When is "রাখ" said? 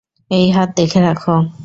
1.01-1.21